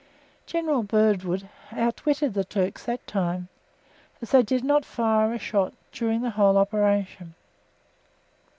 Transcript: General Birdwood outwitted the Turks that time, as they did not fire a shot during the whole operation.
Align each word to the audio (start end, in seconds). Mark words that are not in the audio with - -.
General 0.47 0.81
Birdwood 0.81 1.47
outwitted 1.71 2.33
the 2.33 2.43
Turks 2.43 2.85
that 2.85 3.05
time, 3.05 3.49
as 4.19 4.31
they 4.31 4.41
did 4.41 4.63
not 4.63 4.83
fire 4.83 5.31
a 5.31 5.37
shot 5.37 5.75
during 5.91 6.21
the 6.23 6.31
whole 6.31 6.57
operation. 6.57 7.35